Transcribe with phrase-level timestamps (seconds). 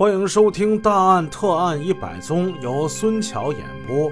[0.00, 4.10] 欢迎收听《大案特案一百宗》，由孙桥演播。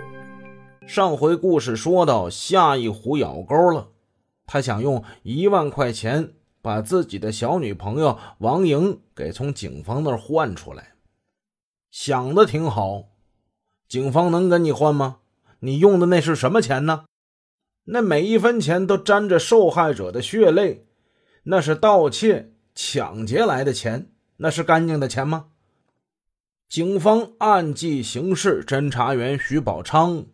[0.87, 3.89] 上回故事说到，夏一虎咬钩了，
[4.45, 10.93] 他想用一万块钱把自己的小女朋友王莹给从警方那儿换出来。
[11.91, 13.05] 想的挺好，
[13.89, 15.21] 警方能跟你换吗？
[15.61, 17.07] 你用的那是什么钱呢？
[17.85, 20.87] 那每一分钱都沾着受害者的血泪，
[21.45, 25.47] 那是盗窃、抢劫来的钱，那是干净的钱吗？
[26.69, 30.27] 警方按计行事，侦查员徐宝昌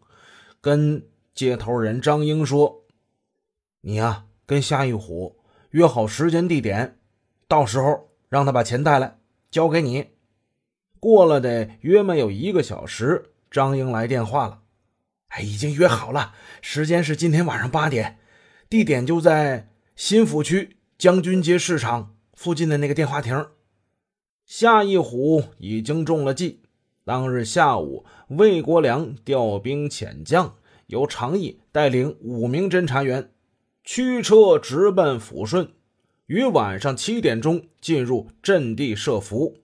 [0.60, 2.84] 跟接头人张英说
[3.82, 5.38] ：“你呀，跟夏玉虎
[5.70, 6.98] 约好时间地点，
[7.46, 10.08] 到时候让他把钱带来，交给你。”
[10.98, 14.62] 过了得约没有一个小时，张英来电话了
[15.30, 18.18] ：“哎，已经约好了，时间是今天晚上八点，
[18.68, 23.50] 地点就在新府区将军街市场附近的那个电话亭。”
[24.46, 26.60] 夏一虎已经中了计。
[27.04, 30.54] 当日下午，魏国良调兵遣将，
[30.86, 33.30] 由常毅带领五名侦查员
[33.82, 35.68] 驱车直奔抚顺，
[36.26, 39.58] 于晚上七点钟进入阵地设伏。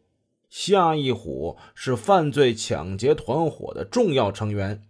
[0.49, 4.83] 夏一虎是犯罪抢劫团伙的重要成员，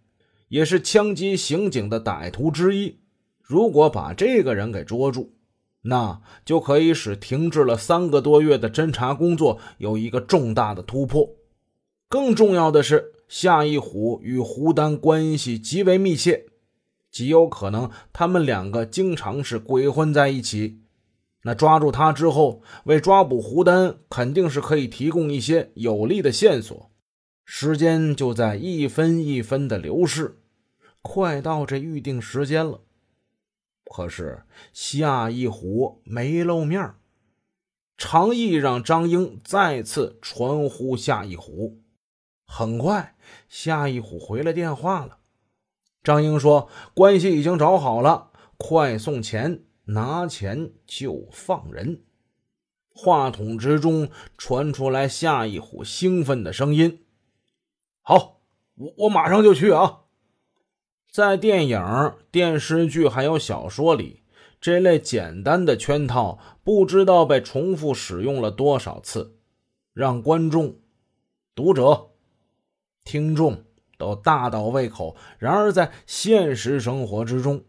[0.48, 3.00] 也是枪击刑警的歹徒之一。
[3.42, 5.34] 如果把这个人给捉住，
[5.82, 11.30] 那就可以使停滞了三个多月的侦查工作有一个重大的突破。
[12.08, 16.46] 更重要的是，夏一虎与胡丹关系极为密切，
[17.10, 20.80] 极有可能他们两个经常是鬼混在一起。
[21.44, 26.90] 那抓住他之后，为抓捕胡丹，肯定是可以提供一些有力的线索。
[27.46, 30.38] 时间就在一分一分的流逝，
[31.00, 32.82] 快到这预定时间了。
[33.92, 36.94] 可是夏一虎没露面，
[37.96, 41.82] 常毅让张英再次传呼夏一虎。
[42.46, 43.16] 很快，
[43.48, 45.18] 夏一虎回了电话了。
[46.04, 52.04] 张英说：“关系已经找好了，快送钱，拿钱就放人。”
[52.94, 54.08] 话筒之中
[54.38, 57.04] 传出来夏一虎兴奋的声音
[58.02, 58.40] ：“好，
[58.76, 60.02] 我我马上就去啊！”
[61.10, 64.22] 在电影、电视剧还有小说里，
[64.60, 69.34] 这类简单的圈套不知道被重复使用了多少次，
[69.92, 70.76] 让观众、
[71.52, 72.10] 读者、
[73.02, 73.64] 听众
[73.98, 75.16] 都大倒胃口。
[75.38, 77.64] 然而，在现实生活之中，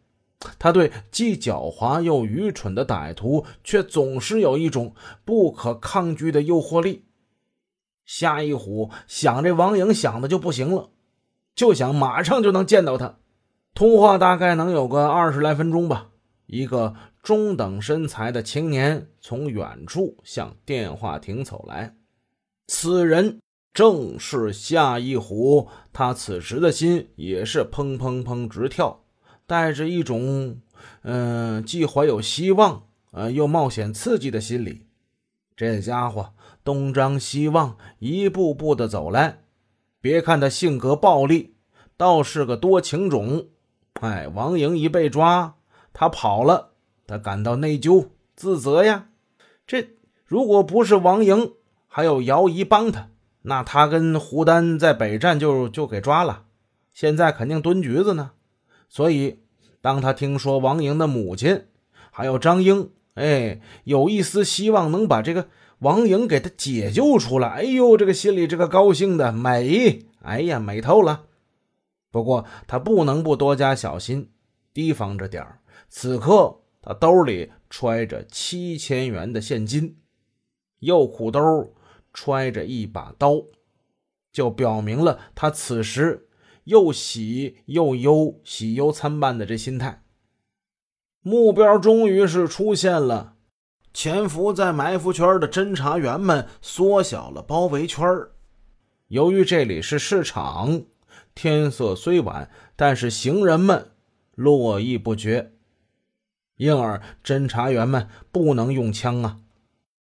[0.59, 4.93] 他对既狡猾又愚蠢的歹徒却总是有一种
[5.25, 7.05] 不可抗拒的诱惑力。
[8.05, 10.91] 夏一虎想这王颖想的就不行了，
[11.55, 13.17] 就想马上就能见到他。
[13.73, 16.09] 通话大概能有个二十来分钟吧。
[16.45, 16.93] 一个
[17.23, 21.95] 中等身材的青年从远处向电话亭走来，
[22.67, 23.39] 此人
[23.73, 25.69] 正是夏一虎。
[25.93, 29.05] 他此时的心也是砰砰砰直跳，
[29.47, 30.59] 带着一种
[31.03, 34.87] 嗯，既怀有希望，呃，又冒险刺激的心理。
[35.55, 36.33] 这家伙
[36.65, 39.43] 东张西望，一步步的走来。
[40.01, 41.51] 别看他性格暴戾，
[41.95, 43.47] 倒是个多情种。
[44.01, 45.53] 哎，王莹一被抓，
[45.93, 46.71] 他跑了，
[47.05, 49.09] 他感到内疚自责呀。
[49.67, 49.89] 这
[50.25, 51.53] 如果不是王莹，
[51.87, 53.09] 还有姚姨帮他，
[53.43, 56.45] 那他跟胡丹在北站就就给抓了，
[56.91, 58.31] 现在肯定蹲局子呢。
[58.89, 59.37] 所以，
[59.81, 61.65] 当他听说王莹的母亲
[62.09, 65.47] 还有张英，哎，有一丝希望能把这个
[65.77, 71.25] 王莹给他解救出来，哎呦，这个心里这个高兴的美，哎呀，美透了。
[72.11, 74.29] 不过他不能不多加小心，
[74.73, 75.61] 提防着点儿。
[75.87, 79.97] 此刻他兜里揣着七千元的现金，
[80.79, 81.73] 右裤兜
[82.13, 83.41] 揣着一把刀，
[84.31, 86.27] 就表明了他此时
[86.65, 90.03] 又喜又忧、喜忧参半的这心态。
[91.21, 93.35] 目标终于是出现了，
[93.93, 98.05] 潜伏在埋伏圈的侦查员们缩小了包围圈
[99.07, 100.83] 由于这里是市场。
[101.33, 103.91] 天色虽晚，但是行人们
[104.35, 105.53] 络绎不绝，
[106.57, 109.39] 因而侦查员们不能用枪啊，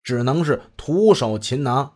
[0.03, 1.93] 只能是徒手擒拿。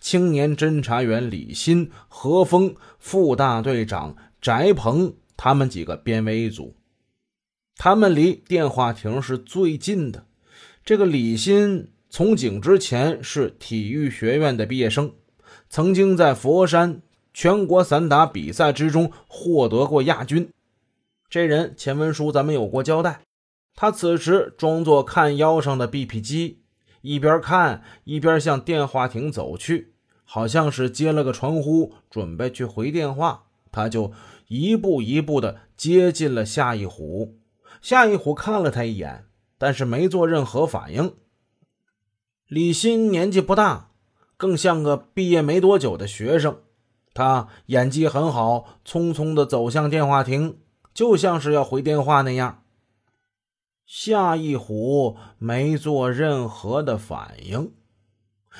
[0.00, 6.76] 青年侦查员李鑫、何峰、副大队长翟鹏他们几个编为一组，
[7.76, 10.26] 他们离电话亭是最近的。
[10.84, 15.14] 这个李鑫从警之前是体育学院的毕业生，
[15.68, 17.02] 曾经在佛山。
[17.34, 20.50] 全国散打比赛之中获得过亚军，
[21.28, 23.20] 这人前文书咱们有过交代。
[23.74, 26.60] 他此时装作看腰上的 BP 机，
[27.00, 29.94] 一边看一边向电话亭走去，
[30.24, 33.44] 好像是接了个传呼，准备去回电话。
[33.70, 34.12] 他就
[34.48, 37.38] 一步一步的接近了夏一虎。
[37.80, 39.24] 夏一虎看了他一眼，
[39.56, 41.14] 但是没做任何反应。
[42.46, 43.90] 李欣年纪不大，
[44.36, 46.60] 更像个毕业没多久的学生。
[47.14, 50.58] 他演技很好，匆匆的走向电话亭，
[50.94, 52.62] 就像是要回电话那样。
[53.84, 57.72] 夏一虎没做任何的反应。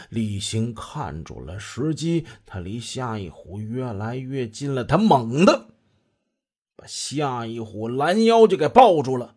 [0.08, 4.84] 李欣看准了时机，他离夏一虎越来越近了。
[4.84, 5.68] 他猛地
[6.76, 9.36] 把夏一虎拦腰就给抱住了。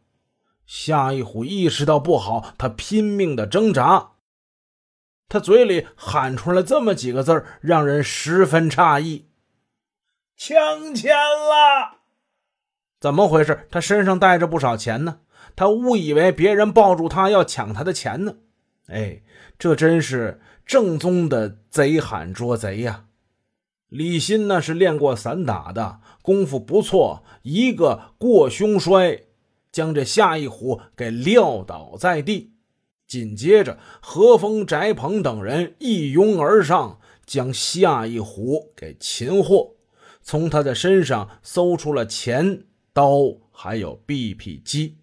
[0.66, 4.15] 夏一虎意识到不好，他拼命的挣扎。
[5.28, 9.28] 他嘴里喊出来这么几个字让人十分诧异
[10.38, 12.02] ：“抢钱了！”
[13.02, 13.68] 怎么回事？
[13.70, 15.20] 他身上带着不少钱呢。
[15.56, 18.36] 他误以为别人抱住他要抢他的钱呢。
[18.88, 19.22] 哎，
[19.58, 23.06] 这真是正宗的贼喊捉贼呀！
[23.90, 29.24] 李鑫那是练过散打的，功夫不错，一个过胸摔，
[29.72, 32.55] 将这夏一虎给撂倒在地。
[33.16, 39.76] 紧接着，何峰、翟鹏等人一拥而上，将夏一虎给擒获，
[40.22, 44.98] 从他的身上搜出了钱、刀，还有 BP 机。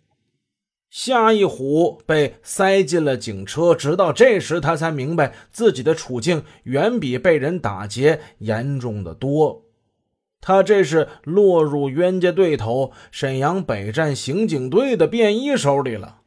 [0.90, 9.62] 夏一虎被塞进了警车，直到这时，他才明白自己的处境远比被人打劫严重的多。
[10.42, 16.18] 他这是落入冤家对头沈阳北站刑警队的便衣手里了。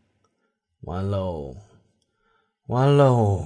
[0.82, 1.56] 完喽，
[2.68, 3.44] 完喽！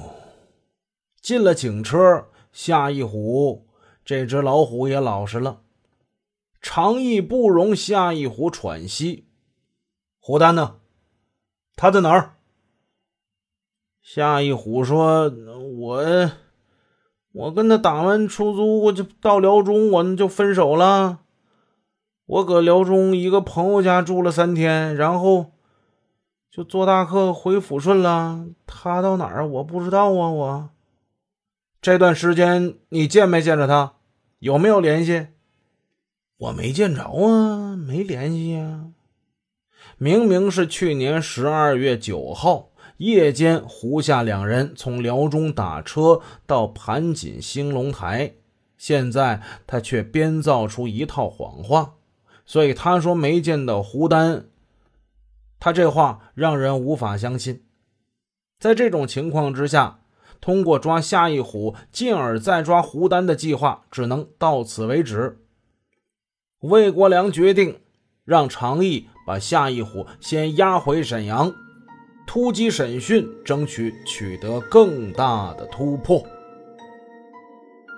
[1.22, 3.68] 进了警车，夏一虎
[4.06, 5.60] 这只老虎也老实了。
[6.62, 9.28] 长意不容夏一虎喘息，
[10.22, 10.78] 胡丹呢？
[11.76, 12.38] 他在哪儿？
[14.02, 15.28] 夏一虎说
[15.80, 16.32] ：“我，
[17.34, 21.20] 我跟他打完出租，我就到辽中，我们就分手了。
[22.26, 25.52] 我搁辽中一个朋友家住了三天，然后
[26.60, 28.46] 就坐大客回抚顺了。
[28.68, 30.30] 他到哪儿我不知道啊。
[30.30, 30.70] 我
[31.82, 33.94] 这段时间你见没见着他？
[34.40, 35.28] 有没有联系？
[36.38, 38.88] 我没见着啊，没联系啊。”
[39.98, 48.34] 明明是去年十二月九号夜间，胡夏两人从辽中打车到盘锦兴隆台，
[48.78, 51.94] 现在他却编造出一套谎话，
[52.46, 54.48] 所以他说没见到胡丹，
[55.60, 57.64] 他这话让人无法相信。
[58.60, 60.00] 在这种情况之下，
[60.42, 65.40] 通过抓夏一虎，进而再抓胡丹的计划只能到此为止。
[66.62, 67.82] 魏国良决定
[68.26, 69.08] 让常毅。
[69.28, 71.54] 把夏一虎先押回沈阳，
[72.26, 76.26] 突击审讯，争取取得更大的突破。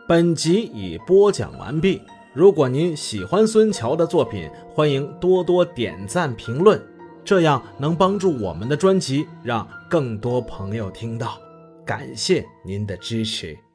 [0.09, 2.01] 本集已播讲完毕。
[2.33, 6.77] 如果您喜欢孙桥的作品，欢迎多多点赞评论，
[7.23, 11.39] 这样能帮助我们的专辑让更多朋友听到。
[11.85, 13.70] 感谢您的支持。